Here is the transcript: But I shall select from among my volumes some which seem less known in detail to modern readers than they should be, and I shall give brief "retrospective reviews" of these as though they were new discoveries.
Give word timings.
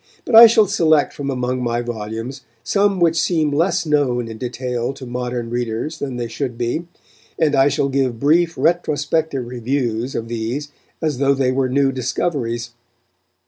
But 0.25 0.33
I 0.33 0.47
shall 0.47 0.65
select 0.65 1.13
from 1.13 1.29
among 1.29 1.61
my 1.61 1.83
volumes 1.83 2.41
some 2.63 2.99
which 2.99 3.21
seem 3.21 3.51
less 3.51 3.85
known 3.85 4.27
in 4.27 4.39
detail 4.39 4.93
to 4.93 5.05
modern 5.05 5.51
readers 5.51 5.99
than 5.99 6.17
they 6.17 6.27
should 6.27 6.57
be, 6.57 6.87
and 7.37 7.53
I 7.55 7.67
shall 7.67 7.87
give 7.87 8.19
brief 8.19 8.55
"retrospective 8.57 9.45
reviews" 9.45 10.15
of 10.15 10.27
these 10.27 10.71
as 11.03 11.19
though 11.19 11.35
they 11.35 11.51
were 11.51 11.69
new 11.69 11.91
discoveries. 11.91 12.71